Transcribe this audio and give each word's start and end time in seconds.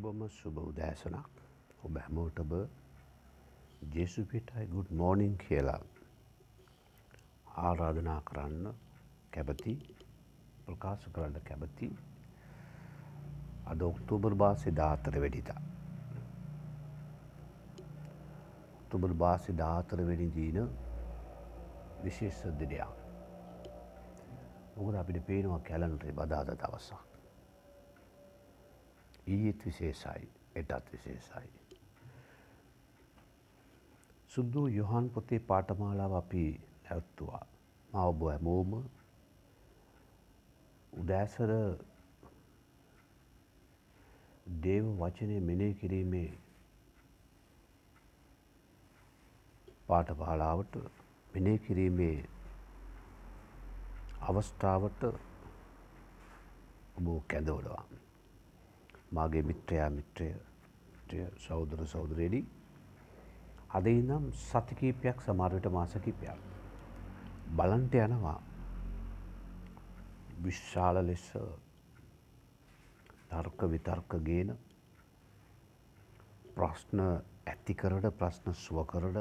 සුබම 0.00 0.20
සුබ 0.32 0.58
උදෑසනක් 0.58 1.40
ඔබ 1.84 1.96
හැමෝටබ 1.98 2.52
ජෙසුපිටයි 3.94 4.62
ගුඩ් 4.66 4.92
මෝනිින් 4.92 5.34
කියලා 5.38 5.80
ආරාධනා 7.62 8.20
කරන්න 8.22 8.78
කැබති 9.30 9.74
ප්‍රකාශ 10.62 11.04
කරන්න 11.08 11.36
කැබති 11.42 11.88
අද 13.66 13.82
ඔක්තෝබර් 13.82 14.34
බාසි 14.34 14.72
දාතර 14.72 15.18
වැඩිතා. 15.18 15.60
ඔක්තෝබර් 18.78 19.14
බාසි 19.16 19.52
දාතර 19.54 20.04
වැඩි 20.04 20.30
දීන 20.30 20.58
විශේෂ 22.00 22.42
දිනයක්. 22.56 22.96
මොකද 24.74 24.94
අපිට 24.96 25.22
පේනවා 25.26 25.62
කැලන්ටේ 25.62 26.12
බදාද 26.14 26.56
දවසක්. 26.56 27.09
ඊත් 29.26 29.66
විශේෂයි 29.66 30.28
එටත් 30.54 30.92
විශේෂයි. 30.92 31.50
සුද්දු 34.28 34.66
යොහන් 34.68 35.10
පොතේ 35.10 35.38
පාටමාලාව 35.40 36.12
අපි 36.14 36.44
නැවත්තුවා. 36.84 37.46
ම 37.90 37.94
ඔබ 37.96 38.20
හැමෝම 38.22 38.70
උදෑසර 40.92 41.50
දේව 44.62 44.84
වචනය 44.98 45.40
මෙනේ 45.40 45.72
කිරීමේ 45.74 46.28
පාටපාලාවට 49.88 50.74
මෙනේ 51.34 51.58
කිරීමේ 51.58 52.16
අවස්ථාවට 54.22 55.02
ඔබ 56.96 57.06
කැඳවලවා. 57.26 57.84
මාගේ 59.10 59.42
මිත්‍රයා 59.42 59.90
මිත්‍රය 59.90 60.28
සෞදර 61.38 61.80
සෞදරේඩි 61.86 62.40
අද 63.70 63.86
ඉනම් 63.88 64.30
සතිකීපයක් 64.42 65.18
සමාරයට 65.20 65.66
මාසකිපයක් 65.70 66.38
බලන්ට 67.52 67.94
යනවා. 67.96 68.38
විශ්ශාල 70.40 70.96
ලෙස 71.02 71.26
තර්ක 73.30 73.60
විතර්ක 73.72 74.16
ගේන 74.24 74.50
ප්‍රශ්න 76.54 77.02
ඇතිකරට 77.46 78.06
ප්‍රශ්න 78.18 78.56
සුවකරට 78.56 79.18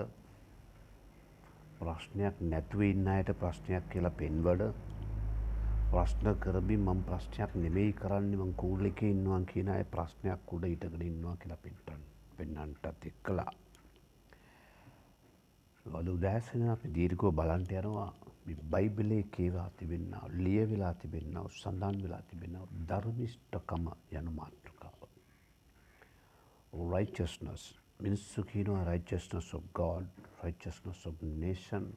ප්‍රශ්නයක් 1.80 2.40
නැතුව 2.46 2.82
ඉන්න 2.84 3.10
අයට 3.10 3.34
ප්‍රශ්නයක් 3.42 3.92
කියලා 3.92 4.18
පෙන්වඩ 4.18 4.64
ප්‍රශ්න 5.92 6.28
කරබි 6.42 6.76
මං 6.78 7.00
ප්‍රශ්නයක් 7.06 7.54
නෙමෙයි 7.62 7.94
කරන්න 8.00 8.34
මං 8.40 8.52
කූල් 8.62 8.86
එක 8.90 9.00
ඉන්නවා 9.08 9.40
කියන 9.52 9.70
අය 9.76 9.84
ප්‍රශ්නයක් 9.94 10.52
උඩ 10.56 10.66
ඉටගෙන 10.68 11.04
ඉන්නවා 11.06 11.34
කියලා 11.42 11.64
පෙන්ටන් 11.64 12.02
පෙන්නන්ටත් 12.38 13.08
එක් 13.10 13.16
කලා. 13.26 13.54
වල 15.86 16.12
උදෑසන 16.12 16.66
අපි 16.74 16.92
දීර්ගෝ 16.98 17.32
බලන්ට 17.40 17.74
යනවා 17.80 18.10
බයිබලේ 18.76 19.24
කේවා 19.36 19.70
තිබෙන්න 19.80 20.14
ලිය 20.44 20.62
වෙලා 20.72 20.94
තිබෙන්න්නව 21.04 21.48
සඳන් 21.52 21.98
වෙලා 22.04 22.22
තිබෙනව 22.30 22.76
ධර්මිෂ්ටකම 22.92 23.90
යන 24.20 24.30
මාතෘකාව. 24.38 25.00
righteousness 26.94 27.64
මිනිස්සු 28.00 28.44
කියනවා 28.44 28.84
righteousness 28.84 29.50
of 29.54 29.64
God, 29.74 30.06
righteousness 30.44 31.02
of 31.06 31.16
nation. 31.40 31.90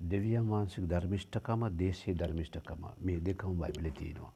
දෙවියන් 0.00 0.46
වහන්සේගේ 0.46 0.90
ධර්මිෂ්ඨකම, 0.90 1.62
දේශීය 1.78 2.18
ධර්මිෂ්ඨකම 2.18 2.82
මේ 3.00 3.20
දෙකම 3.20 3.52
බයිබලේ 3.54 3.92
තියෙනවා. 3.92 4.32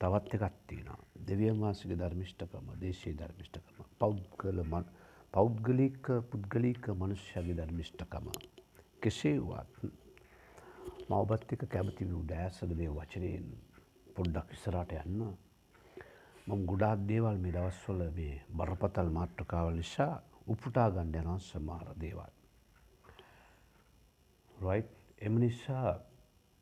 තවත් 0.00 0.34
එකක් 0.36 0.54
තියෙනවා. 0.66 0.98
දෙවියන් 1.28 1.60
වහන්සේගේ 1.60 1.98
ධර්මිෂ්ඨකම, 1.98 2.66
දේශීය 2.80 3.18
ධර්මිෂ්ඨකම, 3.18 3.84
පෞද්ගල 3.98 4.58
පෞද්ගලික 5.34 6.06
පුද්ගලික 6.30 6.88
මනුෂ්‍යයාගේ 6.90 7.56
ධර්මිෂ්ඨකම. 7.56 8.26
කෙසේ 9.00 9.38
වත් 9.40 9.74
මම 11.08 11.12
ඔබත් 11.14 11.52
එක්ක 11.52 11.62
කැමති 11.66 12.04
වූ 12.04 12.22
දෑසක 12.24 12.72
මේ 12.74 12.90
වචනයෙන් 12.90 13.44
පොඩ්ඩක් 14.14 14.48
ඉස්සරහට 14.52 14.92
යන්න 14.96 15.22
මම 16.46 16.64
ගොඩාක් 16.66 17.04
දේවල් 17.06 17.38
මේ 17.38 17.52
දවස්වල 17.52 18.02
මේ 18.10 18.42
බරපතල 18.50 19.08
මාතෘකාවල් 19.10 19.76
නිසා 19.76 20.14
උපුටා 20.46 20.88
ගන්න 20.90 21.14
යනවා 21.14 21.38
සමහර 21.40 21.88
දේවල්. 21.96 22.37
Right 24.60 24.88
එම 25.20 25.34
නිසා 25.38 25.90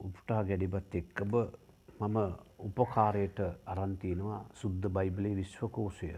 උපුටා 0.01 0.43
ගැඩිබත් 0.45 0.95
එක්කම 0.95 1.33
මම 2.01 2.17
උපකාරයට 2.61 3.39
අරන් 3.67 3.93
තිනවා 3.97 4.41
සුද්ධ 4.55 4.89
බයිබලයේ 4.91 5.37
විශ්වකෝෂය 5.37 6.09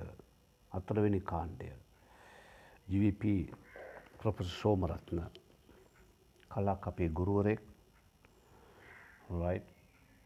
හතරවෙනි 0.72 1.20
කාණ්ඩය. 1.22 1.68
GVP 2.88 3.24
ප්‍රොෆෙසර් 4.18 4.52
සෝමරත්න 4.52 5.20
කලක් 6.50 6.88
අපේ 6.88 7.08
ගුරුවරෙක් 7.10 7.60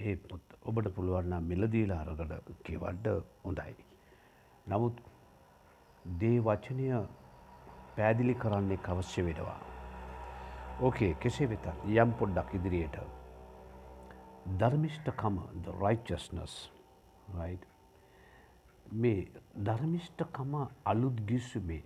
ඒ 0.01 0.15
ඔබට 0.63 0.89
පුළුවන්න 0.95 1.35
මිලදීලා 1.45 2.01
අරකට 2.05 2.63
කියවඩ්ඩ 2.63 3.09
හොඳයි. 3.45 3.75
නමුත් 4.67 4.97
දේ 6.05 6.39
වචනය 6.41 6.89
පැදිලි 7.97 8.35
කරන්නේ 8.37 8.83
අවශ්‍ය 8.89 9.23
වෙනවා. 9.23 9.72
ඕකේ 10.83 11.15
කෙසේ 11.17 11.49
වෙත 11.49 11.67
යම් 11.87 12.13
පොඩ්ඩක් 12.13 12.55
ඉදිරියට. 12.55 12.97
ධර්මිෂ්ඨකම 14.59 15.37
the 15.63 15.73
righteousness 15.81 16.55
right 17.35 17.63
මේ 18.95 19.29
ධර්මිෂ්ඨකම 19.61 20.55
අලුත් 20.85 21.21
ගිස්සුමේ 21.27 21.83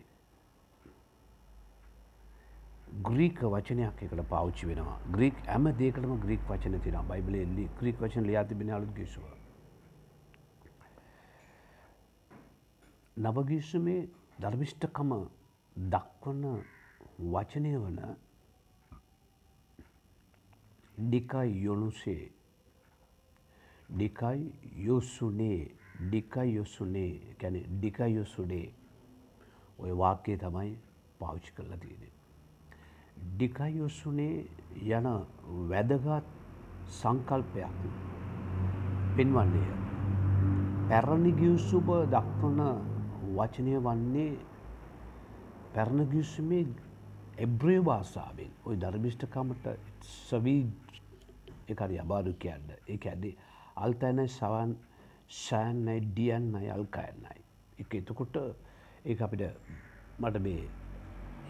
ග්‍රීක 3.03 3.41
වචනයක් 3.45 4.03
එකට 4.03 4.23
පාවිච්චි 4.29 4.67
වෙනවා 4.67 4.99
ග්‍රීක් 5.11 5.37
ඇම 5.49 5.73
දේකටම 5.79 6.15
ග්‍රීක් 6.19 6.43
වචන 6.49 6.81
තින 6.81 7.01
බයිබලෙල්ලි 7.09 7.69
ක්‍රීක් 7.79 8.01
වචන 8.01 8.25
ලියාතිබෙන 8.25 8.71
අලුත් 8.71 8.95
ගේශුව. 8.95 9.25
නවගීසුමේ 13.17 14.09
ධර්මිෂ්ඨකම 14.41 15.13
දක්වන 15.77 16.45
වචනය 17.27 17.77
වන 17.77 18.01
ඩිකයි 20.99 21.65
යොනුසේ. 21.65 22.31
ඩිකයි 23.89 24.53
යොසුනේ. 24.79 25.71
ඩිකයි 26.01 26.55
යොසුනේ. 26.55 27.21
ගැන 27.39 27.57
ඩිකයි 27.71 28.15
යොසුනේ. 28.15 28.73
ඔය 29.79 29.93
වාක්‍යය 29.93 30.37
තමයි 30.37 30.77
පාවිච්චි 31.21 31.53
කරලා 31.53 31.77
තියෙනෙ. 31.77 32.09
ඩිකයොසුනේ 33.37 34.47
යන 34.91 35.07
වැදගත් 35.69 36.27
සංකල්පයක් 36.89 37.77
පෙන්වන්නේය. 39.17 39.71
පැරණිගියුසුබ 40.89 41.89
දක්වන 42.09 42.61
වචනය 43.37 43.79
වන්නේ 43.79 44.39
පැරණගියුසුමේ 45.75 46.67
එබ්‍රේ 47.39 47.81
භාසාාවෙන් 47.81 48.53
ඔය 48.65 48.77
ධර්මිෂ්ඨකමට 48.77 49.67
සවී 50.03 50.63
එකරි 51.69 51.99
අබාරු 51.99 52.33
කියන්න 52.43 52.71
ඒ 52.73 52.99
ඇඩේ 53.05 53.35
අල්තැනයි 53.77 54.29
සවන් 54.29 54.73
සෑන්නයි 55.29 56.01
ඩියන්නයි 56.07 56.71
අල්කයන්නයි. 56.71 57.41
එක 57.79 57.95
එතකොට 57.95 58.37
ඒ 59.05 59.17
අපිට 59.27 59.43
මට 60.19 60.37
මේ 60.47 60.65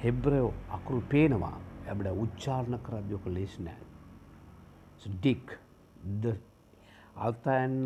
හෙබ්‍රයෝ 0.02 0.52
අකුරු 0.70 1.00
පේනවා 1.12 1.56
ඇබට 1.88 2.08
උච්චාරණ 2.24 2.78
කරද්‍යෝක 2.86 3.26
ලෙස් 3.26 3.54
නෑ. 3.60 3.82
ඩික් 5.06 5.58
අල්තායන්න 7.16 7.84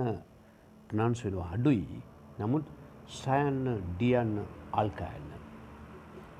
ප්‍රනන්ස් 0.89 1.25
වෙනවා 1.25 1.51
අඩුයි 1.57 2.03
නමුත් 2.39 2.67
සයන්න 3.21 3.65
ඩියන්න 3.91 4.35
අල්කායන්න. 4.73 5.31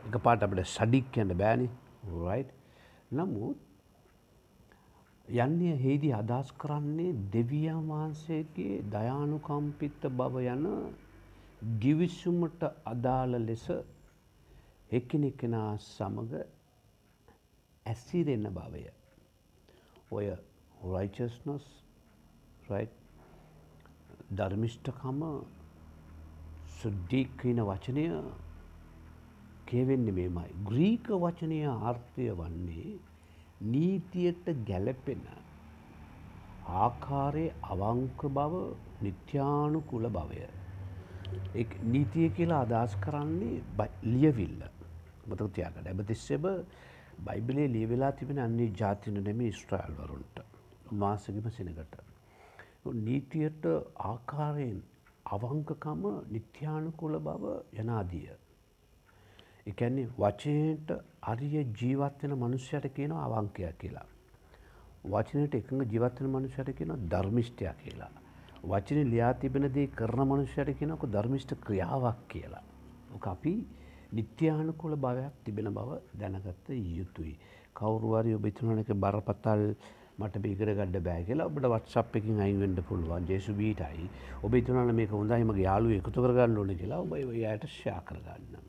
එක 0.07 0.17
පාට 0.25 0.43
අපට 0.43 0.65
සඩික් 0.67 1.11
කියන්න 1.13 1.35
බෑනි 1.37 1.69
රයි් 2.23 2.45
නමුත් 3.13 3.59
යන්නේ 5.31 5.77
හේදී 5.77 6.15
අදස් 6.15 6.49
කරන්නේ 6.55 7.13
දෙවියන් 7.33 7.81
වහන්සේගේ 7.89 8.83
දයානුකම්පිත්ත 8.93 10.03
බව 10.13 10.35
යන 10.47 10.65
ගිවිස්සුමට 11.81 12.63
අදාළ 12.85 13.35
ලෙස 13.41 13.67
එක්කෙනෙක්කෙනා 14.91 15.71
සමඟ 15.79 16.33
ඇස්සිරෙන්න 17.87 18.47
භවය. 18.51 18.85
ඔය 20.11 20.27
රයිචස්නස් 20.85 21.67
ධර්මිෂ්ඨකම 24.33 25.21
සුද්ඩීක්කන 26.73 27.59
වචනය 27.63 28.07
කියවෙන්නේ 29.67 30.13
මේමයි. 30.13 30.51
ග්‍රීක 30.65 31.07
වචනය 31.17 31.59
ආර්ථය 31.69 32.27
වන්නේ 32.33 33.10
නීතියට 33.63 34.47
ගැලපෙන 34.67 35.23
ආකාරයේ 36.67 37.55
අවංක 37.65 38.23
බව 38.29 38.55
නිත්‍යානුකුල 39.03 40.09
භවය. 40.09 40.47
නීතිය 41.85 42.29
කියලා 42.31 42.61
අදහස් 42.61 42.97
කරන්නේ 42.97 43.89
ලියවිල්ල 44.05 44.63
මතක 45.27 45.51
තියාගට 45.55 45.87
ඇබ 45.87 46.01
තිස්සෙබ 46.07 46.45
බයිබලේ 47.21 47.69
ලියවෙලා 47.73 48.13
තිබෙන 48.13 48.39
අන්නේ 48.39 48.73
ජාතින 48.75 49.25
නෙම 49.25 49.41
ස්ට්‍රයිල් 49.53 49.97
වරුන්ට 49.99 50.41
උන්වාසගම 50.93 51.51
සිනකට. 51.51 51.95
නීතියට 53.05 53.65
ආකාරයෙන් 54.05 54.79
අවංකකම 55.27 56.03
නිත්‍යානුකුල 56.31 57.19
බව 57.21 57.45
යනාදිය. 57.75 58.31
එකන්නේ 59.71 60.09
වචනයට 60.17 60.91
අරිය 61.25 61.57
ජීවත්වෙන 61.75 62.35
මනුෂ්‍යයට 62.37 62.89
කියන 62.93 63.13
අවංකයක් 63.19 63.77
කියලා. 63.79 64.07
වචනයට 65.07 65.55
එකඟ 65.55 65.85
ජීවත්වන 65.89 66.31
මනුෂ්‍යයට 66.31 66.75
කියන 66.75 66.93
ධර්මිෂ්ටයක් 67.09 67.79
කියලා. 67.79 68.13
වචන 68.65 68.99
ලියා 69.07 69.35
තිබෙනදේ 69.35 69.87
කරන 69.91 70.21
මනුෂ්‍යයට 70.25 70.71
කියනක 70.77 71.05
ධර්මිෂ්ට 71.09 71.53
ක්‍රියාවක් 71.61 72.19
කියලා. 72.29 72.65
ඕක 73.15 73.27
අපි 73.27 73.55
නිත්‍යානුකුල 74.13 74.97
භාවයක් 74.97 75.33
තිබෙන 75.45 75.69
බව 75.71 75.99
දැනගත්ත 76.15 76.69
යුතුයි. 76.69 77.39
කවරුවාරි 77.75 78.35
ඔබිතුනනක 78.35 78.91
බරපතල් 78.97 79.63
මට 80.19 80.37
බිකර 80.39 80.73
ගඩ 80.73 81.01
බෑ 81.01 81.25
කියලා 81.25 81.47
ඔබට 81.47 81.67
වත්සප් 81.67 82.17
එකින් 82.17 82.41
අයිවෙන්ඩ 82.41 82.83
පුළුවන් 82.83 83.29
ජේසු 83.29 83.55
බීටයි 83.55 84.11
ඔබ 84.43 84.57
තුනන 84.63 84.93
මේක 84.95 85.11
හොඳයිමගේ 85.11 85.63
යාලු 85.63 85.95
එකතු 85.95 86.21
කරගන්න 86.21 86.59
ඕන 86.59 86.75
කියලා 86.77 87.01
ඔබ 87.01 87.15
යට 87.17 87.65
ශා 87.73 88.01
කරගන්න. 88.03 88.69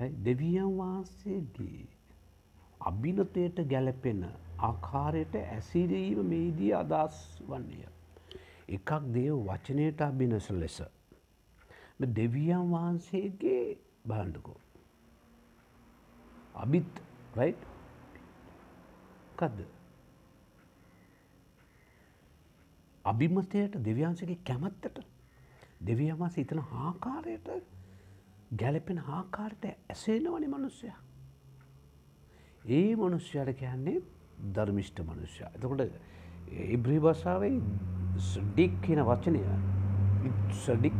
දෙවියන් 0.00 0.70
වහන්සේගේ 0.78 1.86
අභිනතයට 2.80 3.58
ගැලපෙන 3.66 4.22
ආකාරයට 4.60 5.34
ඇසිරීම 5.36 6.26
මේදී 6.26 6.72
අදස් 6.74 7.18
වන්නේය. 7.48 7.86
එකක් 8.68 8.90
දේව 9.14 9.36
වචනයට 9.46 10.00
අභිනස 10.00 10.50
ලෙස. 10.52 10.82
දෙවියන් 12.16 12.64
වහන්සේගේ 12.70 13.78
බාණ්ඩකෝ. 14.08 14.58
අභිත් 16.54 17.02
රයි් 17.36 17.54
කදද. 19.36 19.60
අභිමතයට 23.04 23.78
දෙවියන්සගේ 23.84 24.38
කැමත්තට 24.44 24.98
දෙවියන් 25.86 26.18
වහන්ස 26.18 26.38
ඉතන 26.38 26.60
ආකාරයට 26.80 27.48
ගැලපෙන 28.52 28.98
ආකාරයට 28.98 29.64
ඇසේනවනි 29.88 30.48
මනුස්සය. 30.48 30.92
ඒ 32.70 32.96
මනුෂ්‍යයට 32.96 33.56
කියන්නේ 33.56 34.02
ධර්මිෂ්ට 34.54 34.98
මනුෂ්‍ය. 35.02 35.44
එතකොට 35.46 35.80
ඉබ්‍රී 36.68 37.00
භාෂාවේ 37.00 37.54
සඩික් 38.20 38.72
කියන 38.82 39.00
වචනය 39.02 39.40
සඩික් 40.56 40.96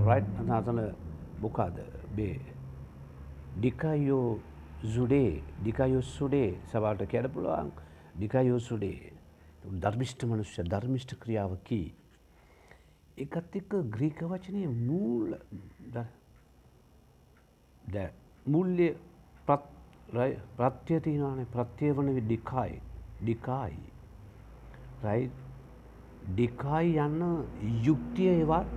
රයි් 0.00 0.24
අනාතන 0.40 0.80
මොකාද 1.40 1.80
බේ 2.16 2.38
ඩිකයෝ 3.56 4.40
සුඩේ 4.86 5.42
ඩිකයෝ 5.60 6.02
සුඩේ 6.08 6.50
සවාට 6.66 7.02
කැඩ 7.06 7.32
පුළුවන් 7.34 7.72
ඩිකයෝ 8.16 8.60
සුඩේ 8.60 9.12
ධර්මිෂ්ට 9.76 10.24
මනුෂ්‍ය 10.24 10.62
ධර්මිෂ්ට 10.64 11.12
ක්‍රියාවකි. 11.16 11.82
එකත් 13.18 13.56
එක්ක 13.56 13.72
ග්‍රීක 13.88 14.22
වචනය 14.24 14.62
මූල 14.80 15.36
මුල්්‍ය 18.46 18.88
ප්‍රත්්‍යය 20.56 21.00
තියනනේ 21.00 21.46
ප්‍රත්්‍යය 21.54 21.92
වන 21.92 22.08
ඩිකායි. 22.20 22.80
ඩිකායි. 23.22 23.82
රයි 25.04 25.30
ඩිකායි 26.28 26.96
යන්න 26.98 27.22
යුක්තිය 27.84 28.30
ඒවත් 28.32 28.68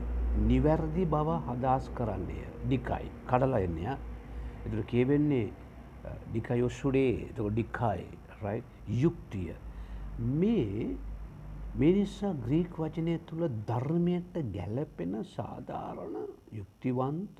නිවැරදි 0.48 1.06
බව 1.06 1.40
හදස් 1.48 1.90
කරන්නේ. 1.96 2.48
ඩිකයි. 2.66 3.08
කඩලා 3.28 3.60
එන්නය 3.60 3.86
එතුර 4.66 4.84
කියවෙන්නේ 4.86 5.48
ඩිකයොස්සුඩේ 6.28 7.34
තක 7.36 7.50
ඩික්කායි 7.50 8.08
රයි 8.44 8.64
යුක්තිය. 9.04 9.54
මේ 10.40 10.98
මිනිස්සා 11.76 12.34
ග්‍රීක් 12.46 12.80
වචනය 12.80 13.20
තුළ 13.28 13.48
ධර්මයට 13.68 14.36
ගැලපෙන 14.56 15.14
සාධාරණ 15.26 16.18
යුක්තිවන්ත 16.52 17.40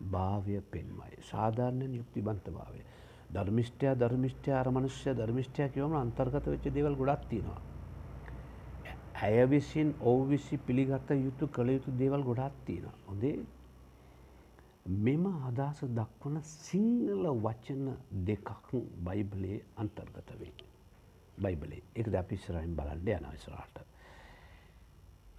භාවය 0.00 0.60
පෙන්මයි. 0.62 1.14
සාධාරණයෙන් 1.22 1.94
යුක්තිබන්ත 1.94 2.46
භාවය. 2.50 2.80
ධර්මිෂ්ටයා 3.34 3.94
ධර්මිෂ්ටය 3.94 4.50
අර 4.52 4.68
මනුෂ්‍ය 4.68 5.14
ධර්මිෂ්ටය 5.14 5.68
කියවම 5.68 5.94
අන්තර්ගත 5.94 6.46
වෙච්ච 6.46 6.64
දේවල් 6.70 6.96
ගොඩක් 6.96 7.28
තියෙනවා. 7.28 7.60
ඇය 9.16 9.46
විසින් 9.46 9.94
ඔව් 10.02 10.28
විසි 10.28 10.56
පිළිගත 10.58 11.10
යුතු 11.18 11.48
කළ 11.48 11.68
යුතු 11.68 11.90
දේවල් 11.92 12.22
ගොඩක් 12.22 12.54
තියෙනවා. 12.64 12.96
හොඳේ 13.06 13.36
මෙම 14.86 15.26
අදහස 15.26 15.84
දක්වන 15.90 16.40
සිංහල 16.42 17.24
වචන 17.38 17.84
දෙකක් 18.26 18.72
බයිබලයේ 19.04 19.62
අන්තර්ගත 19.76 20.30
වේ. 20.40 20.52
බයිබලේ 21.38 21.82
එක 21.94 22.06
ද 22.06 22.14
අපිස්සරයින් 22.14 22.74
බලන්ඩ 22.74 23.08
යන 23.08 23.26
විසරාට. 23.28 23.89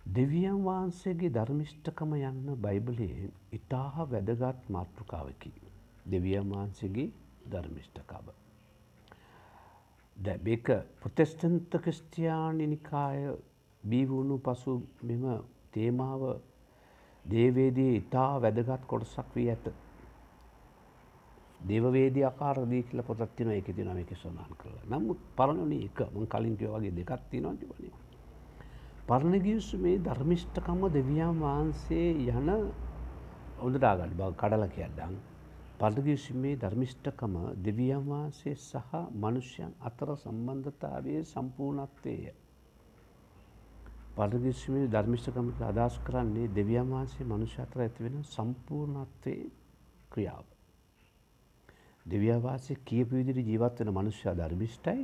දෙවියන් 0.05 0.63
වහන්සේගේ 0.65 1.29
ධර්මිෂ්ඨකම 1.29 2.13
යන්න 2.15 2.55
බයිබලයේ 2.57 3.29
ඉතාහ 3.51 3.95
වැදගත් 4.07 4.69
මාතෘකාවකි. 4.69 5.51
දෙවියන් 6.05 6.49
වහන්සේගේ 6.49 7.11
ධර්මිෂ්ඨකාව. 7.51 8.25
දැබේක 10.17 10.67
ප්‍රතෙස්ටන්ත 10.99 11.71
ක්‍රස්ටයානි 11.77 12.67
නිකාය 12.67 13.37
බීවුණු 13.83 14.37
පසු 14.39 14.81
මෙම 15.03 15.23
තේමාව 15.71 16.21
දේවේදී 17.25 17.95
ඉතා 17.95 18.41
වැදගත් 18.41 18.85
කොටසක් 18.87 19.35
වී 19.35 19.49
ඇත. 19.49 19.65
දේවවේදී 21.67 22.23
අකාරදී 22.23 22.83
කියල 22.83 23.03
පොතත් 23.03 23.35
තින 23.35 23.51
එක 23.51 23.75
තින 23.75 23.97
එක 23.97 24.15
සොනාන් 24.17 24.53
කරලා 24.57 24.85
නමුත් 24.91 25.19
පරණන 25.35 25.73
එක 25.79 25.99
මං 26.09 26.27
කලින්කය 26.27 26.65
වගේ 26.67 26.95
දෙකත් 26.97 27.29
තිනවා 27.29 27.55
තිබන. 27.55 28.10
පරණගියසුමේ 29.11 29.97
ධර්මිෂ්ඨකම්ම 29.99 30.83
දෙවියන් 30.89 31.39
වහන්සේ 31.39 32.11
යන 32.31 32.49
ඔොදදාගඩ 33.59 34.13
බව 34.15 34.29
කඩල 34.35 34.63
කියද්දං 34.75 35.17
පරණගියසුමේ 35.79 36.53
ධර්මිෂ්ඨකම 36.57 37.35
දෙවියන් 37.65 38.05
වහන්සේ 38.05 38.55
සහ 38.57 39.01
මනුෂ්‍යයන් 39.15 39.73
අතර 39.81 40.13
සම්බන්ධතාවය 40.15 41.17
සම්පූර්ණත්වය. 41.25 42.15
පරණගිස්මේ 44.15 44.87
ධර්මිෂ්ඨකමට 44.87 45.61
අදහස් 45.63 45.97
කරන්නේ 46.03 46.53
දෙවියන් 46.55 46.87
වහන්සේ 46.87 47.25
මනුෂ්‍ය 47.25 47.61
අතර 47.61 47.79
ඇතිවෙන 47.81 48.23
සම්පූර්ණත්වයේ 48.25 49.51
ක්‍රියාව. 50.11 50.45
දෙවියවාසේ 52.05 52.77
කියපු 52.85 53.15
විදිහට 53.15 53.49
ජීවත් 53.49 53.79
වෙන 53.79 53.93
මනුෂ්‍යයා 53.93 54.35
ධර්මිෂ්ඨයි. 54.35 55.03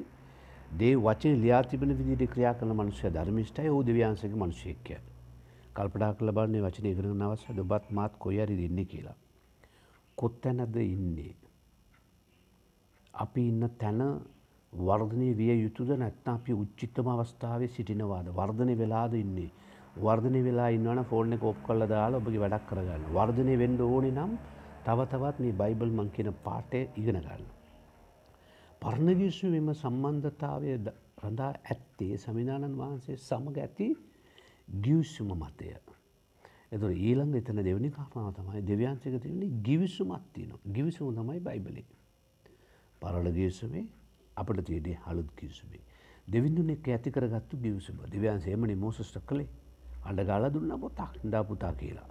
දේ 0.71 0.95
වචනේ 0.97 1.35
ලියා 1.35 1.63
තිබෙන 1.63 1.97
විදිහට 1.99 2.31
ක්‍රියා 2.33 2.53
කරන 2.53 2.73
මනුෂ්‍යයා 2.73 3.13
ධර්මිෂ්ඨයි. 3.13 3.69
ਉਹ 3.69 3.85
දෙවියන්සේගේ 3.85 4.41
මිනිසෙක් 4.43 4.79
කියන්නේ. 4.83 5.15
කල්පනා 5.73 6.13
කරලා 6.13 6.33
බලන්නේ 6.33 6.61
වචනේ 6.61 6.91
ඉගෙන 6.91 7.05
ගන්න 7.05 7.21
අවශ්‍යද 7.23 7.59
ඔබත් 7.59 7.91
මාත් 7.91 8.13
කොයි 8.19 8.39
හරි 8.39 8.65
ඉන්නේ 8.65 8.85
කියලා. 8.85 9.15
කොතැනද 10.17 10.75
ඉන්නේ? 10.77 11.35
අපි 13.13 13.47
ඉන්න 13.47 13.69
තැන 13.79 14.01
වර්ධනය 14.73 15.29
විය 15.33 15.53
යුතුද 15.57 15.89
නැත්නම් 15.95 16.33
අපි 16.33 16.53
උච්චිතම 16.55 17.07
අවස්ථාවේ 17.07 17.69
සිටිනවාද 17.69 18.27
වර්ධනය 18.31 18.77
වෙලාද 18.77 19.13
ඉන්නේ 19.15 19.49
වර්ධනය 19.97 20.41
වෙලා 20.43 20.69
ඉන්නවන 20.69 21.03
ෆෝන් 21.05 21.33
එක 21.33 21.43
ඔෆ් 21.43 21.59
කරලා 21.63 21.87
දාලා 21.87 22.21
ඔබගේ 22.21 22.43
වැඩක් 22.43 22.67
කරගන්න 22.69 23.11
වර්ධනය 23.11 23.55
වෙන්න 23.57 23.81
ඕනේ 23.83 24.11
නම් 24.13 24.33
තව 24.85 25.07
තවත් 25.07 25.37
මේ 25.39 25.59
බයිබල් 25.61 25.91
මං 25.91 26.11
කියන 26.11 26.33
පාඩේ 26.43 26.89
ඉගෙන 26.95 27.19
ගන්න. 27.19 27.56
පරණ 28.81 29.09
විශ්වයේම 29.15 29.69
සම්බන්ධතාවය 29.73 30.75
රඳා 31.19 31.51
ඇත්තේ 31.65 32.17
සමිඳානන් 32.17 32.75
වහන්සේ 32.75 33.17
සමග 33.19 33.57
ඇති 33.57 33.87
ගිවිසුම 34.67 35.29
මතය. 35.35 35.69
එතුර 36.69 36.91
ඊළඟ 36.91 37.35
එතන 37.35 37.61
දෙවනි 37.61 37.89
කාරණාව 37.89 38.33
තමයි 38.33 38.61
දෙවියන්සික 38.63 39.15
තියන්නේ 39.19 39.51
ගිවිසුමත් 39.61 40.25
තියෙනවා. 40.33 40.73
ගිවිසුම 40.73 41.15
තමයි 41.15 41.39
බයිබලේ. 41.41 41.85
පරණ 43.01 43.31
ගිවිසුමේ 43.31 43.85
අපට 44.35 44.63
තියනේ 44.63 44.97
හළුත් 45.03 45.29
කිවසුමේ. 45.33 45.83
දෙවිඳුන 46.27 46.69
එක 46.69 46.87
ඇති 46.87 47.11
කරගත්තු 47.11 47.57
ගියවසුම 47.57 47.97
දෙවියන් 48.07 48.41
සේමනි 48.41 48.75
මෝසස්ට 48.77 49.17
කළේ 49.25 49.49
අඩ 50.03 50.19
ගාල 50.23 50.49
දුන්න 50.49 50.79
පොතක් 50.79 51.21
ඩා 51.23 51.43
පුතා 51.43 51.73
කියලා. 51.73 52.09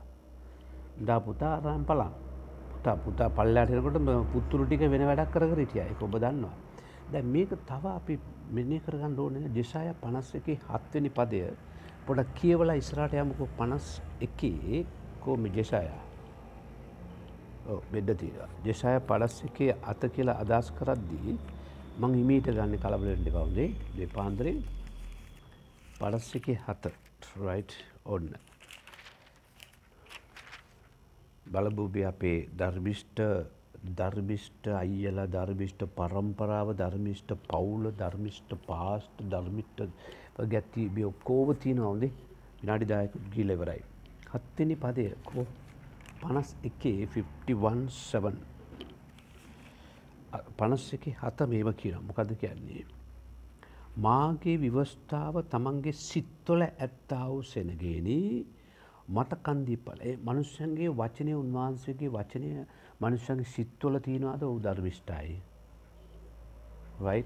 ඩා 0.98 1.20
පුතා 1.20 1.52
අරම් 1.58 1.84
පලන් 1.84 2.25
පුතා 2.86 2.96
පුතා 2.96 3.28
පල්ලාටයකොට 3.30 3.98
පුත්තුරු 4.32 4.64
ටික 4.66 4.80
වෙන 4.80 5.04
වැඩක් 5.06 5.30
කර 5.32 5.44
රිටිය 5.52 5.82
එක 5.82 6.02
ඔබ 6.02 6.14
දන්නවා. 6.14 6.54
දැ 7.12 7.22
මේක 7.24 7.50
තව 7.66 7.84
අපි 7.90 8.18
මෙන්නේ 8.50 8.80
කරගන්න 8.80 9.18
ඕන 9.18 9.34
දෙසාය 9.54 9.92
පනස් 10.02 10.28
එක 10.34 10.46
හත්වනි 10.68 11.10
පදය 11.10 11.40
පොඩක් 12.06 12.34
කියවල 12.34 12.70
ඉස්රාට 12.76 13.12
යමක. 13.14 13.40
පනස් 13.58 13.86
එකේ 14.20 14.84
කෝ 15.20 15.36
මිජෙසායා 15.36 16.02
බෙඩ්ඩ 17.92 18.18
තීර 18.20 18.38
ජෙසාය 18.64 19.00
පඩස් 19.02 19.36
එකේ 19.48 19.72
අත 19.82 20.02
කියලා 20.14 20.38
අදස් 20.42 20.70
කරද්දී 20.78 21.38
මං 21.98 22.12
හිමීට 22.14 22.52
ගන්න 22.54 22.78
කලබලෙන්ට 22.78 23.28
කවුදේ 23.28 23.70
දෙපාන්දරෙන් 23.98 24.60
පඩස් 25.98 26.34
එක 26.38 26.46
හත. 26.66 26.84
රයි් 27.36 27.64
ඔන්න 28.06 28.28
බලබූපි 31.46 32.04
අපේ 32.04 32.38
ධර්මිෂ්ට 32.58 33.18
ධර්මිෂ්ට 33.92 34.64
අයියල 34.74 35.18
ධර්මිෂ්ට 35.28 35.82
පරම්පරාව 35.96 36.68
ධර්මිෂ්ට 36.74 37.30
පවුල 37.44 37.84
ධර්මිෂ්ට 37.92 38.50
පාස්ට 38.66 39.22
ධර්මිට්ට 39.30 39.78
ගැත්ති 40.46 40.88
බිය 40.88 41.04
ඔක්කෝව 41.04 41.54
තියෙනවදේ 41.56 42.10
විනාඩි 42.58 42.86
දායක 42.86 43.14
ගිලෙවරයි. 43.32 43.82
හත්තිනි 44.32 44.76
පදය 44.76 45.06
කෝ 45.24 45.46
පනස් 46.20 46.50
එකේ 46.64 47.00
51සවන් 47.06 48.36
පනස් 50.56 50.84
එක 50.94 51.04
හත 51.14 51.48
මේම 51.48 51.72
කියන 51.74 51.96
මොකද 52.02 52.30
කියන්නේ. 52.34 52.84
මාගේ 53.98 54.56
විවස්ථාව 54.58 55.36
තමන්ගේ 55.46 55.98
සිත්වල 56.00 56.62
ඇත්තාව 56.66 57.34
සෙනගේනී 57.44 58.46
මට 59.08 59.32
කන්දීපල 59.42 59.98
ඒ 60.00 60.16
මනුෂ්‍යන්ගේ 60.18 60.90
වචනය 60.92 61.32
උන්වහන්සේගේ 61.34 62.10
වචනය 62.10 62.48
මනුෂ්‍යන්ගේ 63.00 63.44
සිත්වල 63.46 63.98
තියෙනවාද 63.98 64.42
ඔහු 64.42 64.58
ධර්මිෂ්ටයි. 64.60 65.36
වයි 67.00 67.20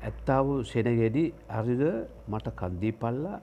ඇත්තාව 0.00 0.48
සෙනගෙඩි 0.64 1.24
හරිද 1.50 1.82
මට 2.28 2.52
කන්දීපල්ලා 2.56 3.38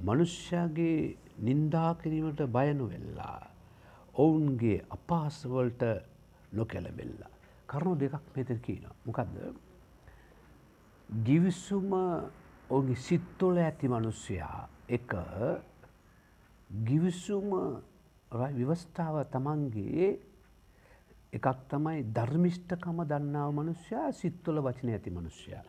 මනුෂ්‍යයාගේ 0.00 0.98
නින්දා 1.38 1.90
කිරීමට 1.94 2.42
බයනු 2.48 2.88
වෙල්ලා. 2.88 3.40
ඔවුන්ගේ 4.14 4.84
අපාසවලට 4.90 5.82
නොකැලවෙල්ලා. 6.52 7.30
කරුණු 7.68 8.00
දෙකක් 8.00 8.26
මෙතර 8.36 8.58
කියන. 8.58 8.84
මොකක්ද. 9.04 9.36
ගිවිස්සුම 11.08 11.92
ඔවුගේ 12.70 12.96
සිත්තොල 12.98 13.56
ඇති 13.58 13.88
මනුස්සයා 13.88 14.68
එක 14.88 15.10
ගිවිසුම 16.70 17.50
විවස්ථාව 18.30 19.16
තමන්ගේ 19.30 20.08
එකක් 21.32 21.46
තමයි 21.70 22.02
ධර්මිෂ්ඨකම 22.08 22.98
දන්නාව 23.04 23.50
මනුෂ්‍යයා 23.52 24.12
සිත්තුල 24.12 24.58
වචන 24.60 24.88
ඇති 24.88 25.10
මනුෂ්‍යයා. 25.10 25.64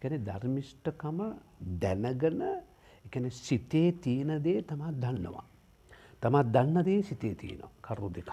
ගැන 0.00 0.24
ධර්මිෂ්ඨකම 0.24 1.18
දැනගන 1.82 2.42
එකන 3.06 3.30
සිතේ 3.30 3.92
තියෙනදේ 3.94 4.62
තමත් 4.62 4.94
දන්නවා. 4.96 5.46
තමත් 6.22 6.46
දන්නදේ 6.54 7.02
සිතේ 7.02 7.34
තියෙන 7.34 7.62
කරු 7.82 8.08
දෙකක්. 8.10 8.30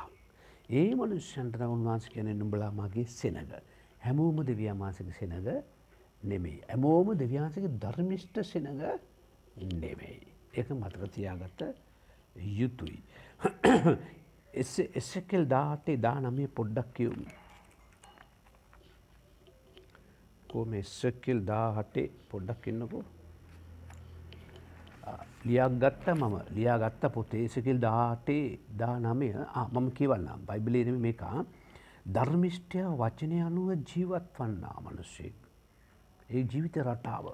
ඒ 0.70 0.90
මනුෂ්‍යන්ට 0.96 1.56
උන්වහන්ස 1.68 2.06
කියන 2.10 2.30
නුඹලා 2.34 2.72
මගේ 2.72 3.08
සෙනග. 3.10 3.52
හැමෝම 4.02 4.38
දෙවියමාසක 4.44 5.10
සෙනග 5.20 5.34
නෙමෙයි. 6.24 6.60
ඇමෝම 6.70 7.08
දෙවියාන්සක 7.16 7.66
ධර්මිෂ්ට 7.82 8.36
සෙනග 8.44 8.68
නෙමෙයි. 9.76 10.22
ඒක 10.54 10.70
මතක 10.72 11.02
තියාගත්ත 11.10 11.83
යුතුයි. 12.36 13.00
එස්සකෙල් 14.54 15.50
දාටේ 15.50 15.98
දා 15.98 16.20
නමේ 16.22 16.48
පොඩ්ඩක් 16.50 16.94
කියවුම්. 16.94 17.26
කොම 20.48 20.74
එස්සකෙල් 20.74 21.46
දා 21.48 21.68
හටේ 21.74 22.08
පොඩ්ඩක් 22.30 22.68
ඉන්නකෝ. 22.68 23.04
ලියක් 25.46 25.74
ගත්ත 25.80 26.06
මම 26.16 26.36
ලියා 26.56 26.78
ගත්ත 26.80 27.14
පොතේ 27.14 27.44
එසකෙල් 27.46 27.80
දාටේ 27.82 28.60
දා 28.78 28.96
නමය 29.00 29.30
මම 29.72 29.88
කියවන්නම් 29.92 30.46
බයිබලේනම 30.48 31.00
මේකා 31.02 31.46
ධර්මිෂ්ටය 32.08 32.84
වචනය 33.02 33.42
අනුව 33.42 33.70
ජීවත් 33.86 34.38
වන්නා 34.38 34.78
මනුස්සෙක්. 34.82 35.36
ඒ 36.30 36.44
ජීවිත 36.44 36.78
රටාව 36.78 37.26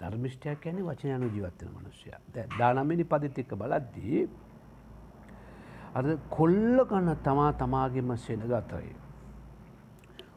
ධර්මිෂ්ටයක් 0.00 0.66
ඇන 0.66 0.78
වචන 0.82 1.16
යනු 1.16 1.28
ජීවත්වන 1.34 1.72
මනුෂ්‍යය 1.74 2.14
දානමිනි 2.58 3.04
පදිත් 3.04 3.42
එක්ක 3.42 3.54
බලද්දී 3.54 4.20
අද 5.94 6.06
කොල්ල 6.30 6.84
ගන්න 6.84 7.16
තමා 7.24 7.52
තමාගෙම 7.54 8.12
සෙනග 8.18 8.44
අතරයි. 8.52 8.94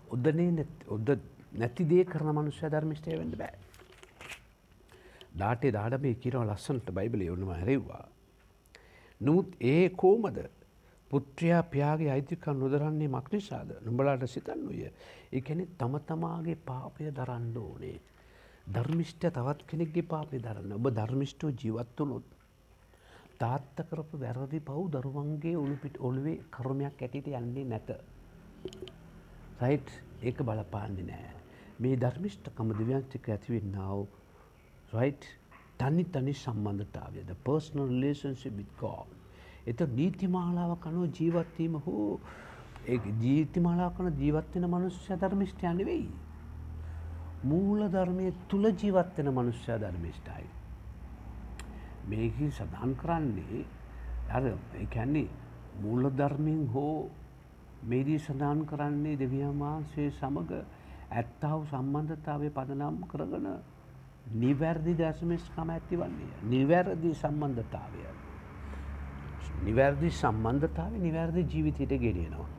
ඔද්දනේ 0.10 0.66
ඔද්ද 0.90 1.10
නැතිදේ 1.54 2.06
කරන 2.06 2.34
මනුෂ්‍ය 2.34 2.70
ධර්මිෂ්ටය 2.70 3.20
වෙන්න 3.20 3.38
බෑ. 3.38 3.56
දාටේ 5.36 5.72
දාඩ 5.72 6.02
මේ 6.02 6.16
කියරව 6.16 6.42
ලස්සන්ට 6.42 6.92
බයිබලි 6.92 7.30
ඔන්නම 7.30 7.52
හැරෙව්වා. 7.52 8.06
නමුත් 9.22 9.56
ඒ 9.62 9.90
කෝමද 9.92 10.40
පුත්‍රයා 11.12 11.64
පියාගේ 11.66 12.12
අයිතිකන් 12.12 12.60
නොදරන්නේ 12.60 13.10
මක් 13.10 13.28
නිසාද 13.32 13.70
නොඹලාට 13.82 14.26
සිතන්නුය. 14.28 14.90
එකනෙ 15.32 15.68
තම 15.78 15.96
තමාගේ 16.10 16.58
පාපය 16.68 17.12
දරන්න 17.12 17.58
ඕනේ. 17.58 17.98
ධර්මිෂ්ට 18.66 19.20
තවත් 19.20 19.66
කෙනෙක්ගේ 19.68 20.06
පාපය 20.06 20.40
දරන්න 20.40 20.72
ඔබ 20.72 20.86
ධර්මිෂ්ටෝ 20.92 21.50
ජීවත්වනොත් 21.54 22.24
තාත්ත 23.40 23.82
කරපු 23.90 24.20
වැරදි 24.20 24.60
පව් 24.62 24.86
දරුවන්ගේ 24.90 25.56
ඔළුපිට 25.58 25.98
ඔළුවේ 26.00 26.38
කරුමයක් 26.50 27.02
ඇටිට 27.02 27.28
යන්නේ 27.30 27.66
නැත. 27.66 27.90
රයිට් 29.62 29.90
ඒක 30.22 30.38
බලපාන්නේ 30.42 31.06
නෑ. 31.06 31.34
මේ 31.80 31.96
ධර්මිෂ්ට 31.98 32.48
කම 32.56 32.72
දිව්‍යන්තික 32.80 33.30
ඇතිවෙන්නාව 33.30 34.06
රයිට් 34.94 35.28
තනි 35.78 36.06
තනි 36.08 36.34
සම්බන්ධතාවයද 36.36 37.36
පර්ස්නල් 37.44 37.92
ලේසන්සි 38.00 38.50
බිත්කෝ. 38.52 39.08
එත 39.68 39.80
නීතිමාලාව 39.92 40.78
කනුව 40.80 41.12
ජීවත්වීම 41.12 41.76
හෝ 41.86 42.20
ඒ 42.88 43.00
ජීතිමාලා 43.22 43.92
කන 43.92 44.14
ජීවත්වෙන 44.20 44.70
මනුස්්‍ය 44.70 45.18
ධර්මිෂ්ටයන 45.18 45.86
වෙයි. 45.86 46.08
මූල 47.44 47.80
ධර්මය 47.90 48.28
තුළ 48.50 48.66
ජීවත්වෙන 48.74 49.28
මනුෂ්‍ය 49.30 49.74
ධර්මිෂ්ටයි. 49.78 50.46
මේකි 52.08 52.48
සඳහන් 52.50 52.94
කරන්නේ 52.96 53.66
අර 54.30 54.44
එකැන්නේ 54.76 55.30
මූල 55.82 56.10
ධර්මයෙන් 56.12 56.64
හෝ 56.68 57.10
මේදී 57.84 58.20
සඳහන් 58.20 58.66
කරන්නේ 58.66 59.20
දෙවියමාන්සේ 59.20 60.10
සමඟ 60.12 60.54
ඇත්තාව 61.12 61.60
සම්බන්ධතාවය 61.66 62.50
පදනම් 62.50 62.98
කරගන 63.08 63.48
නිවැරදි 64.36 64.94
දැසමිස්කම 64.96 65.70
ඇති 65.70 65.96
වන්නේ. 65.96 66.34
නිවැරදි 66.46 67.14
සම්බන්ධතාවය. 67.14 68.02
නිවැරදි 69.66 70.10
සම්බන්ධතාව 70.12 70.94
නිවැරදි 70.98 71.42
ජීවිතයට 71.46 71.94
ගෙඩියනවා. 72.00 72.50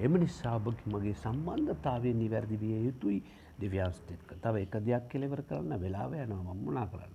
එම 0.00 0.12
නිසා 0.14 0.56
ඔබ 0.56 0.66
මගේ 0.86 1.14
සම්බන්ධතාවය 1.14 2.14
නිවැරදි 2.14 2.56
විය 2.56 2.84
යුතුයි 2.86 3.22
දිව්‍යස්තික 3.60 4.34
තව 4.36 4.54
එක 4.58 4.74
දෙයක් 4.80 5.08
කෙලෙවර 5.08 5.42
කරන්න 5.42 5.78
වෙලාව 5.78 6.12
යනවා 6.14 6.54
මම්මනා 6.54 6.86
කරන්න. 6.86 7.12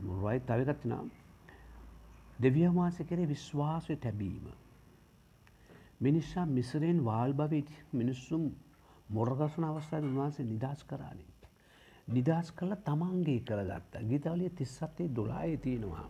මුරයි 0.00 0.40
තවකත්තිනා 0.42 1.04
දෙවියමාස 2.38 2.98
කෙරේ 3.00 3.28
විශ්වාසය 3.28 3.96
තැබීම. 3.96 4.46
මිනිස්සා 6.00 6.46
මිසරයෙන් 6.48 7.04
වාල් 7.04 7.32
භවිත් 7.34 7.70
මිනිස්සුම් 7.92 8.50
මොරගසන 9.08 9.64
අවස්ථාව 9.64 10.04
උන්වහන්සේ 10.04 10.46
නිදස් 10.46 10.84
කරානේ. 10.84 11.32
නිදස් 12.08 12.52
කළ 12.52 12.74
තමන්ගේ 12.80 13.40
කරගත්තා 13.42 14.02
ගීතාලිය 14.02 14.50
තිස්සත්තේ 14.50 15.08
දොලාය 15.10 15.56
තියෙනවා. 15.58 16.08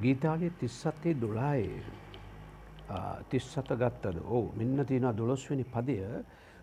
ගීතාලිය 0.00 0.50
තිස්සත්තේ 0.52 1.14
දොලායේ 1.14 1.82
තිස්සත 3.28 3.56
ගත්තද 3.72 4.22
ඕ 4.26 4.52
මෙන්න 4.52 4.86
තියෙන 4.86 5.10
දොළොස්වනි 5.14 5.64
පදය 5.66 5.98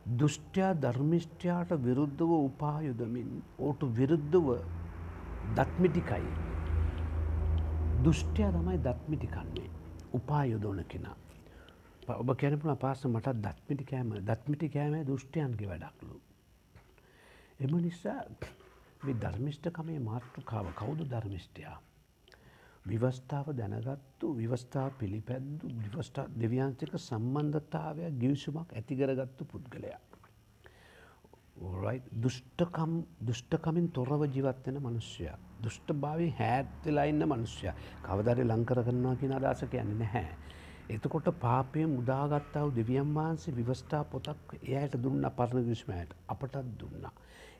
දුෂ්ටයා 0.07 0.73
ධර්මිෂ්ඨයාට 0.73 1.71
විරුද්ධව 1.83 2.31
උපායුදමින් 2.31 3.31
ඕට 3.59 3.81
විරුද්ධව 3.97 4.47
දත්මිටිකයි. 5.55 6.29
දුෂ්ටයා 8.03 8.51
තමයි 8.51 8.77
දත්මිටිකන්නේ 8.79 9.69
උපායොදෝන 10.13 10.85
කෙනා. 10.87 11.15
ඔබ 12.09 12.29
කැනපුන 12.37 12.77
පාස 12.77 13.05
මට 13.05 13.35
දත්මිටිකෑම 13.43 14.13
දත්මිටිකෑමේ 14.29 15.07
දුෂ්ටයන්ගේ 15.07 15.67
වැඩක්ලු. 15.67 16.21
එම 17.59 17.75
නිසා 17.77 18.21
ධර්මිෂ්ඨකමේ 19.13 19.99
මාතෘකාව 19.99 20.67
කවුදු 20.75 21.03
ධර්මිෂ්ටයා. 21.05 21.77
විවස්ථාව 22.89 23.47
දැනගත්තු 23.53 24.27
විවස්ථා 24.35 24.89
පිළිපැද්දු 24.99 25.71
විවස්ථා 25.83 26.27
දෙවියන්තික 26.41 26.93
සම්බන්ධතාවයක් 26.99 28.19
ගිවිසුමක් 28.21 28.69
ඇතිකරගත්තු 28.73 29.43
පුද්ගලයා. 29.45 29.99
දුෂ්ටකම් 32.23 32.91
දුෂ්ටකමින් 33.21 33.87
තොරව 33.89 34.21
ජීවත්වෙන 34.27 34.77
මනුෂ්‍යය. 34.79 35.31
දුෂ්ට 35.63 35.87
භාවී 35.95 36.35
හැත්වෙලා 36.39 37.05
ඉන්න 37.05 37.23
මනුෂ්‍යය 37.25 37.71
කවදරි 38.03 38.43
ලංකර 38.45 38.83
කරනවා 38.83 39.15
කියෙන 39.15 39.33
අදස 39.33 39.63
කියන්නේ 39.65 39.99
නැහැ. 39.99 40.27
එතකොට 40.89 41.27
පාපය 41.39 41.85
මුදාගත්තාව 41.87 42.67
දෙවියන් 42.75 43.09
වහන්සේ 43.15 43.55
විවස්ථා 43.55 44.03
පොතක් 44.05 44.53
එයට 44.61 44.93
දුන්න 45.03 45.25
පරණ 45.37 45.65
විශ්මයට 45.65 46.13
අපටත් 46.27 46.55
දුන්නා. 46.79 47.11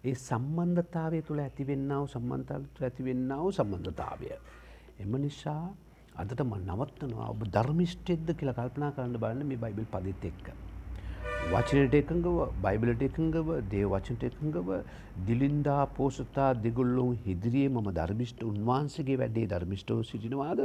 ඒ 0.04 0.16
සම්බන්ධතාවය 0.18 1.20
තුළ 1.22 1.42
ඇතිවෙන්නාව 1.42 2.06
සම්බන්ධතාව 2.08 2.64
ඇතිවෙන්නාව 2.82 3.52
සම්බන්ධතාවය. 3.52 4.30
එම 5.00 5.14
නිසා 5.24 5.62
අදට 6.16 6.40
ම 6.44 6.54
නවත්තනවා 6.62 7.28
ඔබ 7.34 7.42
ධර්මිෂ්ටෙද්ද 7.50 8.30
කියලා 8.38 8.58
කල්පනා 8.60 8.92
කරන්න 8.92 9.22
බලන්න 9.22 9.50
මේ 9.50 9.62
බයිබල් 9.64 9.86
පදිත් 9.94 10.24
එක්ක. 10.30 10.48
වචනයට 11.48 11.94
එකඟව 11.94 12.38
බයිබලට 12.64 13.04
එකඟව 13.08 13.50
දේ 13.72 13.86
වචනට 13.86 14.24
එකඟව 14.30 14.70
දිලින්දා 15.28 15.84
පෝසතා 15.98 16.50
දෙගොල්ලොන් 16.56 17.14
හිදිරියේ 17.26 17.70
මම 17.70 17.90
ධර්මිෂ්ට 17.92 18.42
උන්වහන්සේගේ 18.44 19.20
වැඩේ 19.22 19.48
ධර්මිෂ්ටව 19.48 20.02
සිටිනවාද 20.04 20.62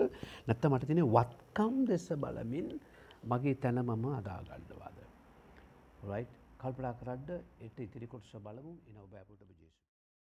නැත්ත 0.47 0.65
මට 0.71 0.89
තින 0.91 1.03
වත්කම් 1.09 1.75
දෙස 1.87 2.07
බලමින් 2.17 2.69
මගේ 3.25 3.55
තැන 3.57 3.79
මම 3.81 4.07
අදාගණ්ඩවාද. 4.13 4.97
රයි් 6.05 6.25
කල්පනා 6.59 6.95
කරන්න 6.95 7.31
එට 7.61 7.77
ඉතිරි 7.79 8.07
කොටස 8.09 8.33
බලමු 8.39 8.73
ඉනව 8.89 9.05
බෑපුට 9.13 9.41
ජේසු. 9.43 9.62